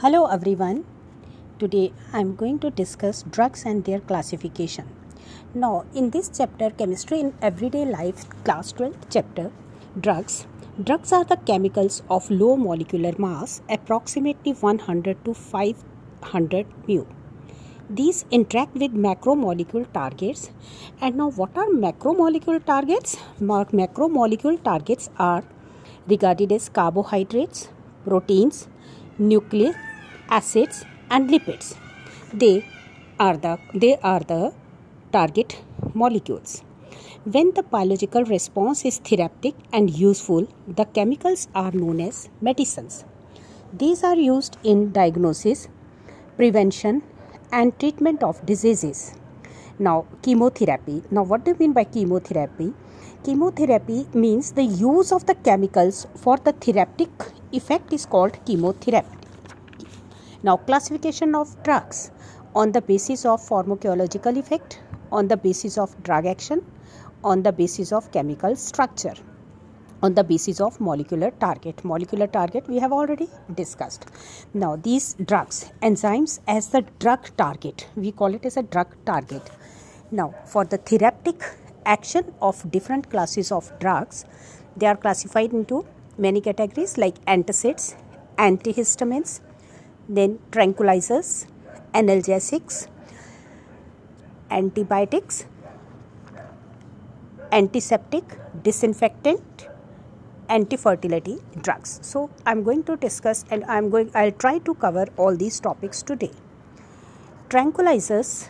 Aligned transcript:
Hello 0.00 0.26
everyone. 0.26 0.84
Today 1.58 1.90
I 2.12 2.20
am 2.20 2.34
going 2.36 2.58
to 2.58 2.70
discuss 2.70 3.22
drugs 3.36 3.62
and 3.64 3.82
their 3.86 3.98
classification. 3.98 4.84
Now, 5.54 5.86
in 5.94 6.10
this 6.10 6.28
chapter, 6.36 6.68
Chemistry 6.68 7.20
in 7.20 7.32
Everyday 7.40 7.86
Life, 7.86 8.26
class 8.44 8.74
12th 8.74 9.06
chapter, 9.08 9.50
drugs. 9.98 10.46
Drugs 10.84 11.12
are 11.12 11.24
the 11.24 11.38
chemicals 11.38 12.02
of 12.10 12.30
low 12.30 12.58
molecular 12.58 13.14
mass, 13.16 13.62
approximately 13.70 14.52
100 14.52 15.24
to 15.24 15.32
500 15.32 16.66
mu. 16.86 17.06
These 17.88 18.26
interact 18.30 18.74
with 18.74 18.92
macromolecule 18.92 19.90
targets. 19.94 20.50
And 21.00 21.16
now, 21.16 21.30
what 21.30 21.56
are 21.56 21.68
macromolecule 21.68 22.62
targets? 22.66 23.16
Macromolecule 23.40 24.62
targets 24.62 25.08
are 25.18 25.42
regarded 26.06 26.52
as 26.52 26.68
carbohydrates, 26.68 27.68
proteins, 28.04 28.68
nucleic 29.18 29.74
acids 30.28 30.84
and 31.10 31.30
lipids. 31.30 31.76
They 32.32 32.64
are 33.18 33.36
the 33.36 33.58
they 33.74 33.96
are 34.02 34.20
the 34.20 34.52
target 35.12 35.62
molecules. 35.94 36.62
When 37.24 37.52
the 37.54 37.62
biological 37.62 38.24
response 38.24 38.84
is 38.84 38.98
therapeutic 38.98 39.54
and 39.72 39.90
useful 39.90 40.48
the 40.66 40.84
chemicals 40.84 41.48
are 41.54 41.72
known 41.72 42.00
as 42.00 42.28
medicines. 42.40 43.04
These 43.72 44.02
are 44.04 44.16
used 44.16 44.56
in 44.62 44.92
diagnosis 44.92 45.68
prevention 46.36 47.02
and 47.52 47.78
treatment 47.78 48.22
of 48.22 48.44
diseases. 48.44 49.14
Now 49.78 50.06
chemotherapy. 50.22 51.02
Now 51.10 51.22
what 51.22 51.44
do 51.44 51.52
you 51.52 51.56
mean 51.58 51.72
by 51.72 51.84
chemotherapy? 51.84 52.72
Chemotherapy 53.24 54.06
means 54.12 54.52
the 54.52 54.64
use 54.64 55.12
of 55.12 55.26
the 55.26 55.34
chemicals 55.34 56.06
for 56.16 56.36
the 56.36 56.52
therapeutic 56.52 57.10
effect 57.52 57.92
is 57.92 58.06
called 58.06 58.38
chemotherapy 58.44 59.25
now, 60.42 60.56
classification 60.56 61.34
of 61.34 61.62
drugs 61.62 62.10
on 62.54 62.72
the 62.72 62.80
basis 62.80 63.24
of 63.24 63.40
pharmacological 63.40 64.36
effect, 64.38 64.80
on 65.12 65.28
the 65.28 65.36
basis 65.36 65.78
of 65.78 66.02
drug 66.02 66.26
action, 66.26 66.64
on 67.24 67.42
the 67.42 67.52
basis 67.52 67.92
of 67.92 68.10
chemical 68.12 68.54
structure, 68.56 69.14
on 70.02 70.14
the 70.14 70.22
basis 70.22 70.60
of 70.60 70.80
molecular 70.80 71.30
target. 71.32 71.84
Molecular 71.84 72.26
target 72.26 72.68
we 72.68 72.78
have 72.78 72.92
already 72.92 73.28
discussed. 73.54 74.06
Now, 74.54 74.76
these 74.76 75.14
drugs, 75.24 75.72
enzymes 75.82 76.40
as 76.46 76.68
the 76.68 76.82
drug 76.98 77.30
target, 77.36 77.88
we 77.96 78.12
call 78.12 78.34
it 78.34 78.44
as 78.44 78.56
a 78.56 78.62
drug 78.62 78.94
target. 79.04 79.50
Now, 80.10 80.34
for 80.44 80.64
the 80.64 80.78
therapeutic 80.78 81.42
action 81.84 82.32
of 82.40 82.70
different 82.70 83.10
classes 83.10 83.50
of 83.50 83.72
drugs, 83.80 84.24
they 84.76 84.86
are 84.86 84.96
classified 84.96 85.52
into 85.52 85.86
many 86.18 86.40
categories 86.40 86.98
like 86.98 87.24
antacids, 87.24 87.96
antihistamines, 88.36 89.40
then 90.08 90.38
tranquilizers, 90.50 91.46
analgesics, 91.94 92.88
antibiotics, 94.50 95.46
antiseptic, 97.52 98.24
disinfectant, 98.62 99.68
anti-fertility 100.48 101.38
drugs. 101.62 101.98
So 102.02 102.30
I'm 102.44 102.62
going 102.62 102.84
to 102.84 102.96
discuss 102.96 103.44
and 103.50 103.64
I'm 103.64 103.90
going 103.90 104.10
I'll 104.14 104.32
try 104.32 104.58
to 104.58 104.74
cover 104.74 105.06
all 105.16 105.36
these 105.36 105.58
topics 105.60 106.02
today. 106.02 106.32
Tranquilizers 107.48 108.48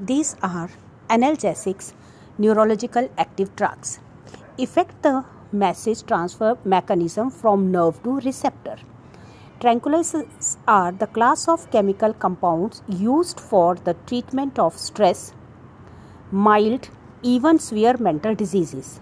these 0.00 0.34
are 0.42 0.70
analgesics, 1.08 1.92
neurological 2.38 3.08
active 3.16 3.54
drugs. 3.54 4.00
Effect 4.58 5.02
the 5.02 5.24
message 5.52 6.04
transfer 6.06 6.56
mechanism 6.64 7.30
from 7.30 7.70
nerve 7.70 8.02
to 8.02 8.18
receptor 8.20 8.76
Tranquilizers 9.60 10.56
are 10.68 10.92
the 10.92 11.06
class 11.06 11.48
of 11.48 11.70
chemical 11.70 12.12
compounds 12.12 12.82
used 12.88 13.40
for 13.40 13.76
the 13.76 13.94
treatment 14.06 14.58
of 14.58 14.76
stress, 14.76 15.32
mild, 16.30 16.90
even 17.22 17.58
severe 17.58 17.96
mental 17.96 18.34
diseases. 18.34 19.00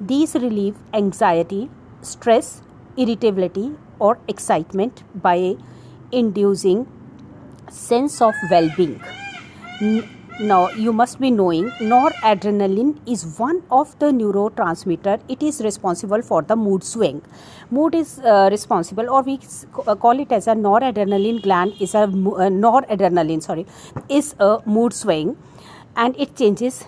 These 0.00 0.34
relieve 0.34 0.76
anxiety, 0.92 1.70
stress, 2.02 2.62
irritability, 2.96 3.74
or 3.98 4.18
excitement 4.28 5.02
by 5.14 5.56
inducing 6.10 6.86
sense 7.70 8.20
of 8.20 8.34
well-being 8.50 9.00
now 10.42 10.68
you 10.70 10.92
must 10.92 11.20
be 11.20 11.30
knowing 11.30 11.70
noradrenaline 11.92 12.98
is 13.06 13.24
one 13.38 13.62
of 13.70 13.98
the 13.98 14.06
neurotransmitter. 14.06 15.20
It 15.28 15.42
is 15.42 15.60
responsible 15.60 16.22
for 16.22 16.42
the 16.42 16.56
mood 16.56 16.82
swing. 16.84 17.22
Mood 17.70 17.94
is 17.94 18.18
uh, 18.18 18.48
responsible 18.50 19.08
or 19.08 19.22
we 19.22 19.38
uh, 19.86 19.94
call 19.94 20.18
it 20.18 20.32
as 20.32 20.48
a 20.48 20.54
noradrenaline 20.54 21.42
gland 21.42 21.74
is 21.80 21.94
a 21.94 22.02
uh, 22.02 22.06
noradrenaline 22.06 23.42
sorry 23.42 23.66
is 24.08 24.34
a 24.40 24.58
mood 24.66 24.92
swing 24.92 25.36
and 25.96 26.18
it 26.18 26.36
changes 26.36 26.84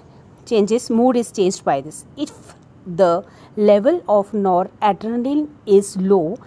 changes 0.46 0.90
mood 0.90 1.16
is 1.16 1.30
changed 1.30 1.64
by 1.64 1.80
this. 1.80 2.04
If 2.16 2.54
the 2.86 3.24
level 3.56 4.02
of 4.08 4.32
noradrenaline 4.32 5.48
is 5.64 5.96
low 5.96 6.38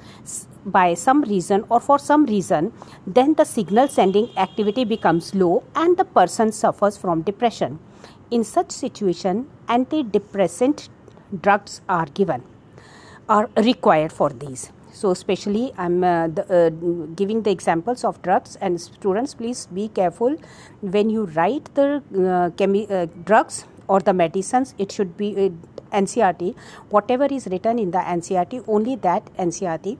by 0.67 0.93
some 0.93 1.21
reason 1.23 1.65
or 1.69 1.79
for 1.79 1.97
some 1.97 2.25
reason, 2.25 2.71
then 3.05 3.33
the 3.35 3.45
signal 3.45 3.87
sending 3.87 4.29
activity 4.37 4.83
becomes 4.83 5.33
low 5.33 5.63
and 5.75 5.97
the 5.97 6.05
person 6.05 6.51
suffers 6.51 6.97
from 6.97 7.21
depression. 7.21 7.79
In 8.29 8.43
such 8.43 8.71
situation, 8.71 9.49
antidepressant 9.67 10.89
drugs 11.41 11.81
are 11.87 12.05
given, 12.07 12.43
are 13.29 13.49
required 13.55 14.11
for 14.11 14.29
these. 14.29 14.71
So, 14.91 15.11
especially 15.11 15.71
I'm 15.77 16.03
uh, 16.03 16.27
the, 16.27 16.43
uh, 16.49 16.69
giving 17.15 17.43
the 17.43 17.51
examples 17.51 18.03
of 18.03 18.19
drugs, 18.23 18.55
and 18.59 18.81
students, 18.81 19.35
please 19.35 19.67
be 19.67 19.89
careful 19.89 20.35
when 20.81 21.11
you 21.11 21.25
write 21.25 21.69
the 21.75 21.97
uh, 21.97 22.49
chemi- 22.57 22.89
uh, 22.89 23.05
drugs 23.23 23.65
or 23.87 23.99
the 23.99 24.13
medicines. 24.13 24.73
It 24.79 24.91
should 24.91 25.15
be 25.15 25.29
uh, 25.45 25.49
NCERT. 25.95 26.55
Whatever 26.89 27.25
is 27.25 27.45
written 27.47 27.77
in 27.77 27.91
the 27.91 27.99
NCERT, 27.99 28.63
only 28.67 28.95
that 28.95 29.31
NCERT 29.37 29.99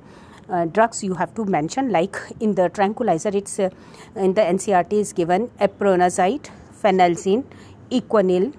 uh, 0.50 0.66
drugs 0.66 1.04
you 1.04 1.14
have 1.16 1.34
to 1.36 1.46
mention 1.46 1.92
like 1.92 2.18
in 2.40 2.56
the 2.56 2.70
tranquilizer 2.70 3.30
it's 3.34 3.60
uh, 3.60 3.70
in 4.16 4.34
the 4.34 4.42
ncert 4.42 4.94
is 4.94 5.14
given 5.14 5.50
iproniazid 5.68 6.52
phenelzine 6.82 7.44
equanil 8.00 8.54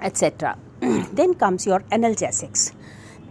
etc 0.00 0.56
then 1.12 1.34
comes 1.34 1.66
your 1.66 1.80
analgesics. 1.96 2.72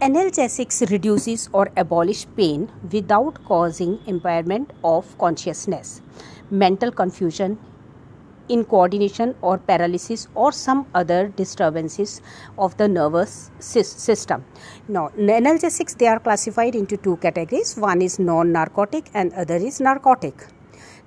Analgesics 0.00 0.90
reduces 0.90 1.48
or 1.52 1.70
abolish 1.76 2.26
pain 2.36 2.70
without 2.90 3.42
causing 3.44 4.00
impairment 4.06 4.72
of 4.82 5.16
consciousness 5.18 6.02
mental 6.50 6.90
confusion 6.90 7.58
in 8.48 8.64
coordination 8.64 9.34
or 9.40 9.58
paralysis 9.58 10.28
or 10.34 10.52
some 10.52 10.86
other 10.94 11.28
disturbances 11.28 12.20
of 12.58 12.76
the 12.76 12.88
nervous 12.88 13.50
system. 13.58 14.44
Now, 14.88 15.08
analgesics 15.16 15.96
they 15.96 16.06
are 16.06 16.20
classified 16.20 16.74
into 16.74 16.96
two 16.96 17.16
categories. 17.18 17.76
One 17.76 18.02
is 18.02 18.18
non-narcotic 18.18 19.10
and 19.14 19.32
other 19.32 19.56
is 19.56 19.80
narcotic. 19.80 20.46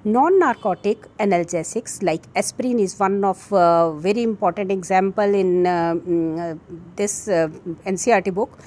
Non-narcotic 0.03 0.99
analgesics 1.17 2.01
like 2.01 2.23
aspirin 2.35 2.79
is 2.79 2.97
one 2.97 3.25
of 3.25 3.51
uh, 3.51 3.91
very 3.93 4.23
important 4.23 4.71
example 4.71 5.33
in 5.41 5.65
uh, 5.65 5.95
mm, 5.95 6.39
uh, 6.39 6.55
this 6.95 7.27
uh, 7.27 7.49
NCERT 7.85 8.33
book. 8.33 8.59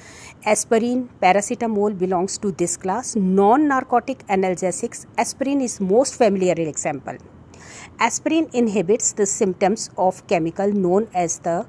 Aspirin, 0.45 1.09
paracetamol 1.21 1.97
belongs 1.97 2.37
to 2.37 2.51
this 2.51 2.77
class. 2.77 3.15
Non-narcotic 3.15 4.25
analgesics, 4.27 5.05
aspirin 5.17 5.61
is 5.61 5.79
most 5.79 6.15
familiar 6.15 6.53
example 6.57 7.17
Aspirin 7.99 8.49
inhibits 8.53 9.13
the 9.13 9.25
symptoms 9.25 9.89
of 9.97 10.25
chemical 10.27 10.71
known 10.71 11.07
as 11.13 11.39
the 11.39 11.67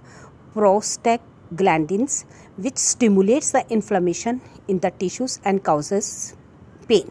prostaglandins, 0.54 2.24
which 2.56 2.78
stimulates 2.78 3.50
the 3.52 3.64
inflammation 3.70 4.40
in 4.68 4.78
the 4.80 4.90
tissues 4.90 5.40
and 5.44 5.62
causes 5.62 6.34
pain. 6.88 7.10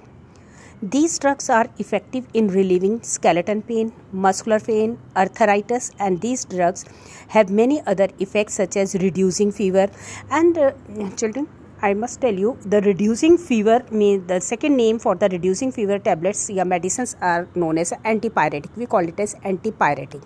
These 0.84 1.20
drugs 1.20 1.48
are 1.48 1.68
effective 1.78 2.26
in 2.34 2.48
relieving 2.48 3.04
skeleton 3.04 3.62
pain, 3.62 3.94
muscular 4.12 4.60
pain, 4.60 4.98
arthritis, 5.16 5.92
and 6.00 6.20
these 6.22 6.44
drugs 6.44 6.86
have 7.28 7.52
many 7.52 7.84
other 7.86 8.08
effects 8.20 8.56
such 8.56 8.76
as 8.78 8.96
reducing 8.96 9.52
fever. 9.52 9.90
And 10.32 10.58
uh, 10.58 10.72
children, 11.16 11.48
I 11.84 11.96
must 11.96 12.22
tell 12.22 12.34
you 12.34 12.58
the 12.64 12.80
reducing 12.82 13.38
fever 13.40 13.84
mean 13.90 14.28
the 14.28 14.40
second 14.40 14.78
name 14.78 15.00
for 15.00 15.16
the 15.16 15.28
reducing 15.30 15.72
fever 15.72 15.98
tablets 15.98 16.48
yeah 16.58 16.64
medicines 16.64 17.16
are 17.22 17.48
known 17.56 17.80
as 17.80 17.92
antipyretic. 18.06 18.70
We 18.76 18.86
call 18.86 19.08
it 19.08 19.20
as 19.20 19.34
antipyretic, 19.52 20.24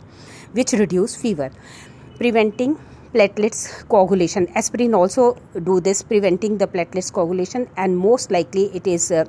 which 0.52 0.74
reduce 0.74 1.16
fever, 1.16 1.52
preventing 2.18 2.78
platelets 3.14 3.88
coagulation. 3.88 4.48
Aspirin 4.54 4.94
also 4.94 5.38
do 5.64 5.80
this, 5.80 6.04
preventing 6.04 6.58
the 6.58 6.68
platelets 6.68 7.12
coagulation, 7.14 7.70
and 7.78 7.98
most 7.98 8.32
likely 8.32 8.66
it 8.76 8.86
is 8.86 9.10
uh, 9.10 9.24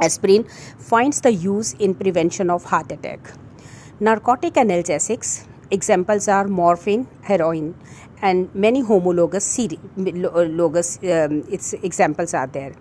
aspirin 0.00 0.44
finds 0.78 1.20
the 1.20 1.32
use 1.32 1.72
in 1.74 1.96
prevention 1.96 2.48
of 2.48 2.62
heart 2.62 2.92
attack. 2.92 3.32
Narcotic 3.98 4.54
analgesics 4.54 5.46
examples 5.70 6.28
are 6.28 6.46
morphine, 6.48 7.06
heroin, 7.22 7.74
and 8.22 8.54
many 8.54 8.80
homologous 8.80 9.44
series, 9.44 9.78
logous 9.96 10.98
um, 10.98 11.44
its 11.48 11.72
examples 11.74 12.34
are 12.34 12.46
there 12.46 12.74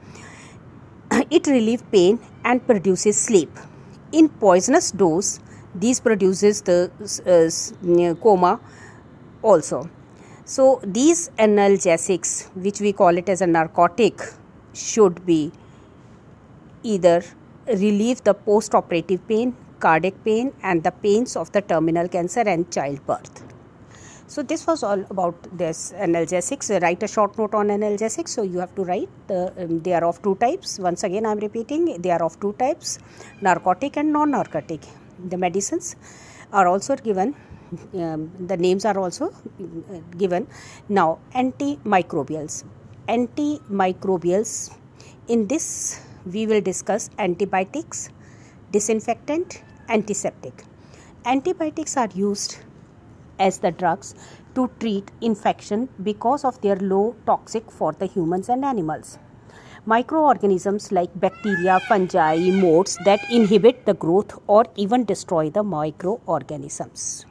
it 1.32 1.48
relieves 1.48 1.84
pain 1.92 2.20
and 2.44 2.66
produces 2.66 3.20
sleep. 3.20 3.50
In 4.12 4.30
poisonous 4.30 4.92
dose, 4.92 5.40
these 5.74 6.00
produces 6.00 6.62
the 6.62 6.92
uh, 7.26 8.22
coma 8.22 8.60
also. 9.42 9.90
So 10.46 10.82
these 10.84 11.30
analgesics, 11.38 12.50
which 12.56 12.82
we 12.82 12.94
call 12.94 13.18
it 13.18 13.30
as 13.30 13.42
a 13.42 13.48
narcotic, 13.48 14.22
should 14.74 15.26
be 15.26 15.52
either 16.84 17.24
relieve 17.68 18.24
the 18.24 18.34
post-operative 18.34 19.28
pain, 19.28 19.56
cardiac 19.80 20.24
pain, 20.24 20.54
and 20.64 20.84
the 20.84 20.92
pains 20.92 21.36
of 21.36 21.52
the 21.52 21.62
terminal 21.62 22.08
cancer 22.08 22.42
and 22.42 22.72
childbirth. 22.72 23.44
So 24.28 24.44
this 24.44 24.68
was 24.68 24.84
all 24.84 25.04
about 25.10 25.58
this 25.58 25.92
analgesics. 25.98 26.70
Write 26.82 27.02
a 27.02 27.08
short 27.08 27.36
note 27.40 27.56
on 27.56 27.70
analgesics. 27.70 28.30
So 28.30 28.44
you 28.44 28.60
have 28.60 28.74
to 28.76 28.84
write 28.84 29.10
the, 29.28 29.52
um, 29.64 29.80
they 29.80 29.94
are 29.94 30.06
of 30.06 30.22
two 30.22 30.36
types. 30.36 30.78
Once 30.78 31.04
again, 31.04 31.26
I 31.26 31.32
am 31.32 31.40
repeating 31.40 32.00
they 32.00 32.12
are 32.12 32.24
of 32.24 32.40
two 32.40 32.54
types: 32.60 33.00
narcotic 33.42 33.98
and 33.98 34.14
non-narcotic. 34.14 34.82
The 35.32 35.38
medicines 35.38 35.96
are 36.54 36.68
also 36.68 36.96
given. 36.96 37.36
Um, 37.94 38.32
the 38.52 38.58
names 38.58 38.86
are 38.86 38.98
also 39.00 39.26
uh, 39.30 40.00
given. 40.18 40.48
Now, 40.90 41.20
antimicrobials. 41.34 42.64
Antimicrobials. 43.08 44.76
In 45.28 45.48
this, 45.48 46.02
we 46.26 46.46
will 46.46 46.62
discuss 46.62 47.10
antibiotics, 47.18 48.10
disinfectant, 48.72 49.64
antiseptic. 49.90 50.64
Antibiotics 51.26 51.98
are 51.98 52.10
used 52.14 52.58
as 53.40 53.60
the 53.60 53.72
drugs 53.72 54.16
to 54.56 54.70
treat 54.80 55.12
infection 55.22 55.90
because 56.04 56.46
of 56.46 56.62
their 56.62 56.76
low 56.78 57.16
toxic 57.26 57.72
for 57.72 57.94
the 57.94 58.06
humans 58.06 58.50
and 58.50 58.66
animals 58.66 59.18
microorganisms 59.86 60.92
like 60.92 61.10
bacteria 61.20 61.80
fungi 61.88 62.36
modes 62.52 62.98
that 63.06 63.20
inhibit 63.32 63.86
the 63.86 63.94
growth 63.94 64.38
or 64.48 64.66
even 64.76 65.06
destroy 65.06 65.50
the 65.50 65.64
microorganisms 65.64 67.26